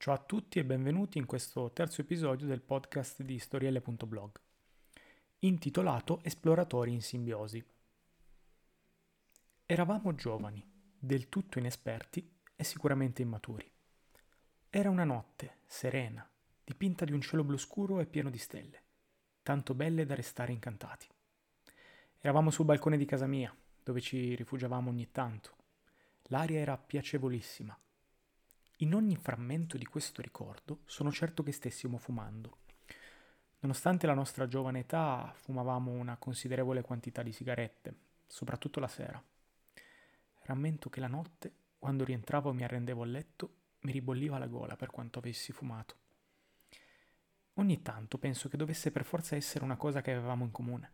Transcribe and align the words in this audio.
Ciao 0.00 0.14
a 0.14 0.18
tutti 0.18 0.60
e 0.60 0.64
benvenuti 0.64 1.18
in 1.18 1.26
questo 1.26 1.72
terzo 1.72 2.02
episodio 2.02 2.46
del 2.46 2.60
podcast 2.60 3.22
di 3.22 3.36
storielle.blog, 3.36 4.30
intitolato 5.40 6.20
Esploratori 6.22 6.92
in 6.92 7.02
simbiosi. 7.02 7.62
Eravamo 9.66 10.14
giovani, 10.14 10.64
del 10.96 11.28
tutto 11.28 11.58
inesperti 11.58 12.30
e 12.54 12.62
sicuramente 12.62 13.22
immaturi. 13.22 13.68
Era 14.70 14.88
una 14.88 15.02
notte 15.02 15.62
serena, 15.66 16.30
dipinta 16.62 17.04
di 17.04 17.12
un 17.12 17.20
cielo 17.20 17.42
blu 17.42 17.56
scuro 17.56 17.98
e 17.98 18.06
pieno 18.06 18.30
di 18.30 18.38
stelle, 18.38 18.82
tanto 19.42 19.74
belle 19.74 20.06
da 20.06 20.14
restare 20.14 20.52
incantati. 20.52 21.08
Eravamo 22.20 22.52
sul 22.52 22.66
balcone 22.66 22.98
di 22.98 23.04
casa 23.04 23.26
mia, 23.26 23.52
dove 23.82 24.00
ci 24.00 24.36
rifugiavamo 24.36 24.90
ogni 24.90 25.10
tanto. 25.10 25.56
L'aria 26.28 26.60
era 26.60 26.78
piacevolissima 26.78 27.76
in 28.80 28.94
ogni 28.94 29.16
frammento 29.16 29.76
di 29.76 29.86
questo 29.86 30.22
ricordo 30.22 30.80
sono 30.84 31.10
certo 31.10 31.42
che 31.42 31.50
stessimo 31.50 31.98
fumando. 31.98 32.58
Nonostante 33.60 34.06
la 34.06 34.14
nostra 34.14 34.46
giovane 34.46 34.80
età, 34.80 35.32
fumavamo 35.34 35.90
una 35.90 36.16
considerevole 36.16 36.82
quantità 36.82 37.24
di 37.24 37.32
sigarette, 37.32 37.94
soprattutto 38.26 38.78
la 38.78 38.86
sera. 38.86 39.20
Rammento 40.42 40.88
che 40.90 41.00
la 41.00 41.08
notte, 41.08 41.52
quando 41.78 42.04
rientravo 42.04 42.50
e 42.50 42.54
mi 42.54 42.62
arrendevo 42.62 43.02
a 43.02 43.06
letto, 43.06 43.54
mi 43.80 43.90
ribolliva 43.90 44.38
la 44.38 44.46
gola 44.46 44.76
per 44.76 44.90
quanto 44.90 45.18
avessi 45.18 45.50
fumato. 45.50 45.96
Ogni 47.54 47.82
tanto 47.82 48.18
penso 48.18 48.48
che 48.48 48.56
dovesse 48.56 48.92
per 48.92 49.04
forza 49.04 49.34
essere 49.34 49.64
una 49.64 49.76
cosa 49.76 50.02
che 50.02 50.12
avevamo 50.12 50.44
in 50.44 50.52
comune. 50.52 50.92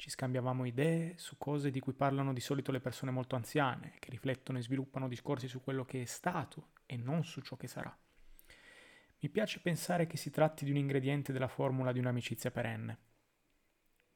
Ci 0.00 0.08
scambiavamo 0.08 0.64
idee 0.64 1.12
su 1.18 1.36
cose 1.36 1.70
di 1.70 1.78
cui 1.78 1.92
parlano 1.92 2.32
di 2.32 2.40
solito 2.40 2.72
le 2.72 2.80
persone 2.80 3.10
molto 3.10 3.36
anziane, 3.36 3.96
che 3.98 4.08
riflettono 4.08 4.56
e 4.56 4.62
sviluppano 4.62 5.08
discorsi 5.08 5.46
su 5.46 5.60
quello 5.60 5.84
che 5.84 6.00
è 6.00 6.04
stato 6.06 6.70
e 6.86 6.96
non 6.96 7.22
su 7.22 7.42
ciò 7.42 7.54
che 7.56 7.66
sarà. 7.66 7.94
Mi 9.18 9.28
piace 9.28 9.60
pensare 9.60 10.06
che 10.06 10.16
si 10.16 10.30
tratti 10.30 10.64
di 10.64 10.70
un 10.70 10.78
ingrediente 10.78 11.34
della 11.34 11.48
formula 11.48 11.92
di 11.92 11.98
un'amicizia 11.98 12.50
perenne. 12.50 12.98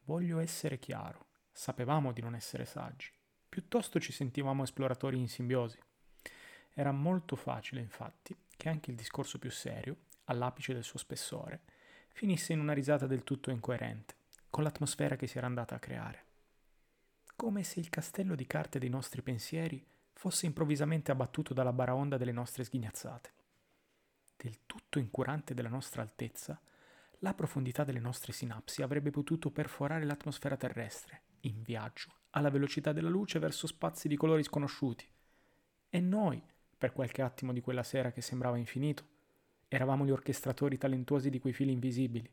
Voglio 0.05 0.39
essere 0.39 0.79
chiaro, 0.79 1.27
sapevamo 1.53 2.13
di 2.13 2.23
non 2.23 2.35
essere 2.35 2.65
saggi, 2.65 3.13
piuttosto 3.47 4.01
ci 4.01 4.11
sentivamo 4.11 4.63
esploratori 4.63 5.19
in 5.19 5.29
simbiosi. 5.29 5.79
Era 6.73 6.93
molto 6.93 7.37
facile, 7.37 7.83
infatti, 7.83 8.35
che 8.57 8.71
anche 8.71 8.91
il 8.91 8.97
discorso 8.97 9.39
più 9.39 9.51
serio, 9.51 9.99
all'apice 10.25 10.73
del 10.73 10.83
suo 10.83 10.99
spessore, 10.99 11.61
finisse 12.09 12.55
in 12.55 12.61
una 12.61 12.73
risata 12.73 13.07
del 13.07 13.23
tutto 13.23 13.51
incoerente 13.51 14.23
con 14.55 14.63
l'atmosfera 14.63 15.17
che 15.17 15.27
si 15.27 15.37
era 15.37 15.49
andata 15.49 15.75
a 15.75 15.81
creare. 15.81 16.27
Come 17.35 17.65
se 17.65 17.81
il 17.81 17.89
castello 17.89 18.37
di 18.37 18.47
carte 18.47 18.79
dei 18.79 18.89
nostri 18.89 19.21
pensieri 19.21 19.85
fosse 20.13 20.47
improvvisamente 20.47 21.11
abbattuto 21.11 21.53
dalla 21.53 21.73
baraonda 21.73 22.17
delle 22.17 22.31
nostre 22.31 22.63
sghignazzate. 22.63 23.33
Del 24.37 24.61
tutto 24.65 25.01
incurante 25.01 25.55
della 25.55 25.69
nostra 25.69 26.03
altezza, 26.03 26.57
la 27.19 27.35
profondità 27.35 27.83
delle 27.83 27.99
nostre 27.99 28.33
sinapsi 28.33 28.83
avrebbe 28.83 29.11
potuto 29.11 29.51
perforare 29.51 30.05
l'atmosfera 30.05 30.57
terrestre, 30.57 31.23
in 31.41 31.61
viaggio, 31.61 32.13
alla 32.31 32.51
velocità 32.51 32.93
della 32.93 33.09
luce 33.09 33.41
verso 33.41 33.67
spazi 33.67 34.07
di 34.07 34.15
colori 34.15 34.45
sconosciuti. 34.45 35.05
E 35.89 36.01
noi, 36.01 36.41
per 36.79 36.93
qualche 36.93 37.23
attimo 37.23 37.53
di 37.53 37.61
quella 37.61 37.83
sera 37.83 38.13
che 38.13 38.21
sembrava 38.21 38.57
infinito, 38.57 39.05
eravamo 39.67 40.07
gli 40.07 40.13
orchestratori 40.13 40.79
talentuosi 40.79 41.29
di 41.29 41.41
quei 41.41 41.53
fili 41.53 41.73
invisibili, 41.73 42.31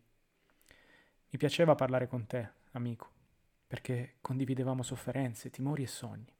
mi 1.32 1.38
piaceva 1.38 1.76
parlare 1.76 2.08
con 2.08 2.28
te, 2.28 2.50
amico, 2.72 3.10
perché 3.66 4.16
condividevamo 4.20 4.84
sofferenze, 4.84 5.50
timori 5.50 5.84
e 5.84 5.88
sogni, 5.88 6.34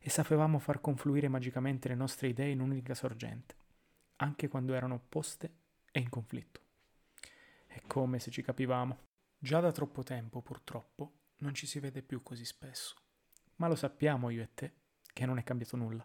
e 0.00 0.10
sapevamo 0.10 0.58
far 0.58 0.80
confluire 0.80 1.28
magicamente 1.28 1.86
le 1.86 1.94
nostre 1.94 2.28
idee 2.28 2.50
in 2.50 2.60
un'unica 2.60 2.94
sorgente, 2.94 3.54
anche 4.16 4.48
quando 4.48 4.74
erano 4.74 4.94
opposte 4.94 5.52
e 5.92 6.00
in 6.00 6.08
conflitto. 6.08 6.60
È 7.66 7.80
come 7.86 8.18
se 8.18 8.32
ci 8.32 8.42
capivamo. 8.42 8.98
Già 9.38 9.60
da 9.60 9.70
troppo 9.70 10.02
tempo, 10.02 10.40
purtroppo, 10.40 11.12
non 11.38 11.54
ci 11.54 11.66
si 11.68 11.78
vede 11.78 12.02
più 12.02 12.22
così 12.24 12.44
spesso, 12.44 12.96
ma 13.56 13.68
lo 13.68 13.76
sappiamo 13.76 14.30
io 14.30 14.42
e 14.42 14.48
te 14.52 14.72
che 15.12 15.26
non 15.26 15.38
è 15.38 15.44
cambiato 15.44 15.76
nulla. 15.76 16.04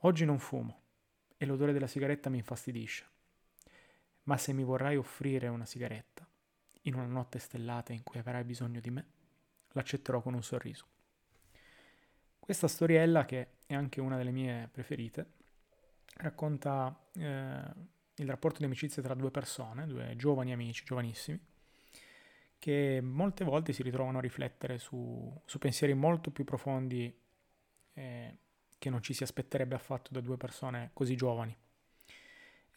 Oggi 0.00 0.26
non 0.26 0.38
fumo 0.38 0.82
e 1.38 1.46
l'odore 1.46 1.72
della 1.72 1.86
sigaretta 1.86 2.28
mi 2.28 2.36
infastidisce, 2.36 3.06
ma 4.24 4.36
se 4.36 4.52
mi 4.52 4.62
vorrai 4.62 4.96
offrire 4.96 5.48
una 5.48 5.64
sigaretta, 5.64 6.25
in 6.86 6.94
una 6.94 7.06
notte 7.06 7.38
stellata 7.38 7.92
in 7.92 8.02
cui 8.02 8.18
avrai 8.18 8.44
bisogno 8.44 8.80
di 8.80 8.90
me, 8.90 9.06
l'accetterò 9.72 10.20
con 10.20 10.34
un 10.34 10.42
sorriso. 10.42 10.86
Questa 12.38 12.68
storiella, 12.68 13.24
che 13.24 13.58
è 13.66 13.74
anche 13.74 14.00
una 14.00 14.16
delle 14.16 14.30
mie 14.30 14.68
preferite, 14.70 15.34
racconta 16.18 17.08
eh, 17.14 17.62
il 18.14 18.26
rapporto 18.26 18.58
di 18.58 18.64
amicizia 18.64 19.02
tra 19.02 19.14
due 19.14 19.30
persone, 19.30 19.86
due 19.86 20.14
giovani 20.16 20.52
amici, 20.52 20.84
giovanissimi, 20.84 21.38
che 22.58 23.00
molte 23.02 23.44
volte 23.44 23.72
si 23.72 23.82
ritrovano 23.82 24.18
a 24.18 24.20
riflettere 24.20 24.78
su, 24.78 25.42
su 25.44 25.58
pensieri 25.58 25.94
molto 25.94 26.30
più 26.30 26.44
profondi 26.44 27.14
eh, 27.92 28.38
che 28.78 28.90
non 28.90 29.02
ci 29.02 29.12
si 29.12 29.22
aspetterebbe 29.22 29.74
affatto 29.74 30.10
da 30.12 30.20
due 30.20 30.36
persone 30.36 30.90
così 30.92 31.16
giovani. 31.16 31.56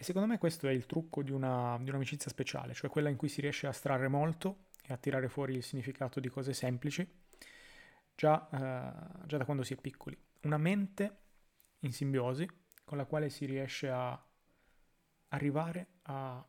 E 0.01 0.05
secondo 0.05 0.29
me 0.29 0.37
questo 0.37 0.69
è 0.69 0.71
il 0.71 0.85
trucco 0.85 1.21
di, 1.21 1.31
una, 1.33 1.77
di 1.81 1.89
un'amicizia 1.89 2.31
speciale, 2.31 2.73
cioè 2.73 2.89
quella 2.89 3.09
in 3.09 3.17
cui 3.17 3.27
si 3.27 3.41
riesce 3.41 3.67
a 3.67 3.73
strarre 3.73 4.07
molto 4.07 4.67
e 4.81 4.93
a 4.93 4.97
tirare 4.97 5.27
fuori 5.27 5.55
il 5.55 5.61
significato 5.61 6.21
di 6.21 6.29
cose 6.29 6.53
semplici, 6.53 7.05
già, 8.15 8.47
eh, 8.49 9.27
già 9.27 9.35
da 9.35 9.43
quando 9.43 9.61
si 9.63 9.73
è 9.73 9.75
piccoli. 9.75 10.17
Una 10.43 10.57
mente 10.57 11.17
in 11.79 11.91
simbiosi 11.91 12.47
con 12.85 12.97
la 12.97 13.03
quale 13.03 13.29
si 13.29 13.43
riesce 13.43 13.89
a 13.89 14.17
arrivare 15.27 15.87
a 16.03 16.47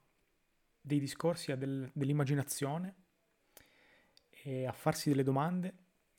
dei 0.81 1.01
discorsi, 1.01 1.51
a 1.51 1.57
del, 1.57 1.91
dell'immaginazione 1.93 2.95
e 4.29 4.65
a 4.65 4.73
farsi 4.73 5.09
delle 5.09 5.25
domande 5.25 5.75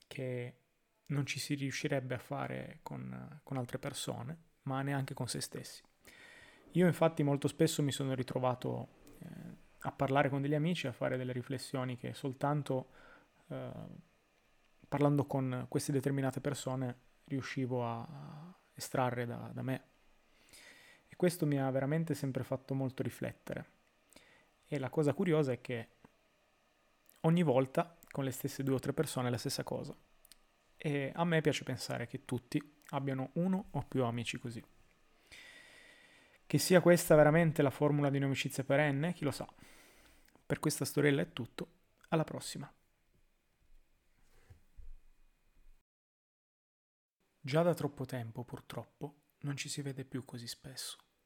che 0.06 0.58
non 1.06 1.25
ci 1.25 1.40
si 1.40 1.53
riuscirebbe 1.53 2.14
a 2.14 2.20
fare 2.20 2.80
con, 2.84 3.40
con 3.41 3.56
altre 3.56 3.80
persone, 3.80 4.38
ma 4.64 4.81
neanche 4.81 5.14
con 5.14 5.30
se 5.30 5.40
stessi. 5.40 5.81
Io 6.74 6.88
infatti 6.88 7.24
molto 7.24 7.48
spesso 7.48 7.84
mi 7.84 7.92
sono 7.92 8.14
ritrovato 8.14 8.88
eh, 9.20 9.28
a 9.80 9.92
parlare 9.92 10.30
con 10.30 10.42
degli 10.42 10.56
amici, 10.56 10.88
a 10.88 10.94
fare 10.94 11.18
delle 11.18 11.34
riflessioni 11.34 11.98
che 11.98 12.14
soltanto 12.14 12.90
eh, 13.48 13.72
parlando 14.88 15.26
con 15.26 15.66
queste 15.68 15.92
determinate 15.92 16.40
persone 16.40 17.09
riuscivo 17.26 17.86
a, 17.86 18.54
estrarre 18.74 19.26
da, 19.26 19.52
da 19.54 19.62
me. 19.62 19.84
E 21.08 21.16
questo 21.16 21.46
mi 21.46 21.59
ha 21.59 21.70
veramente 21.70 22.14
sempre 22.14 22.44
fatto 22.44 22.74
molto 22.74 23.03
riflettere. 23.03 23.66
E 24.66 24.80
la 24.80 24.90
cosa 24.90 25.14
curiosa 25.14 25.52
è 25.52 25.59
che 25.59 25.90
ogni 27.22 27.44
volta 27.44 27.98
con 28.09 28.24
le 28.24 28.32
stesse 28.32 28.64
due 28.64 28.76
o 28.76 28.80
tre 28.80 28.94
persone 28.94 29.28
è 29.28 29.32
la 29.32 29.38
stessa 29.38 29.64
cosa. 29.64 29.96
E 30.78 31.12
a 31.14 31.26
me 31.26 31.42
piace 31.42 31.64
pensare 31.64 32.08
che 32.08 32.26
tutti 32.26 32.62
abbiano 32.90 33.32
uno 33.34 33.68
o 33.72 33.84
più 33.84 34.03
amici 34.03 34.40
così. 34.40 34.64
Che 36.52 36.58
sia 36.58 36.82
questa 36.82 37.16
veramente 37.16 37.62
la 37.62 37.70
formula 37.70 38.10
di 38.10 38.18
un'amicizia 38.18 38.66
perenne, 38.66 39.14
chi 39.14 39.24
lo 39.24 39.32
sa. 39.32 39.48
Per 40.46 40.60
questa 40.60 40.84
storiella 40.84 41.22
è 41.22 41.32
tutto, 41.32 41.76
alla 42.10 42.26
prossima. 42.26 42.70
Già 47.40 47.62
da 47.62 47.74
troppo 47.74 48.04
tempo, 48.04 48.44
purtroppo, 48.44 49.16
non 49.44 49.56
ci 49.56 49.70
si 49.70 49.82
vede 49.82 50.04
più 50.04 50.26
così 50.26 50.46
spesso. 50.46 50.98